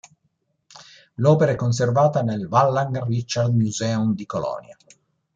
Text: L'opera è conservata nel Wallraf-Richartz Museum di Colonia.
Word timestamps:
L'opera 1.17 1.51
è 1.51 1.55
conservata 1.55 2.23
nel 2.23 2.47
Wallraf-Richartz 2.49 3.51
Museum 3.53 4.15
di 4.15 4.25
Colonia. 4.25 4.75